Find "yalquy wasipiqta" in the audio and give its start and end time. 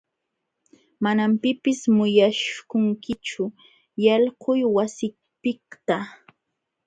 4.05-5.95